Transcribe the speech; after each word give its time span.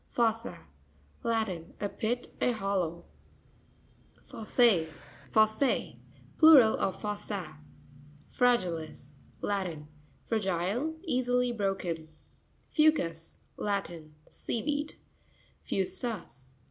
Fo'ssa.—Latin. 0.09 1.75
A 1.79 1.87
pit, 1.87 2.33
a 2.41 2.51
hollow. 2.53 3.05
Fos's.z.—Plural 4.23 6.75
of 6.79 6.99
fossa. 6.99 7.59
Fra'ainis.—Latin.— 8.31 9.87
Fragile; 10.27 10.95
easily 11.03 11.51
broken. 11.51 12.07
Fou'cus.—Latin. 12.71 14.15
Sea 14.31 14.63
weed. 14.63 14.95
Fu'sus. 15.63 16.49